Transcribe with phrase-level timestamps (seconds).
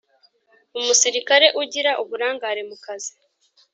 [0.77, 3.13] Umusirikare ugira uburangare mu kazi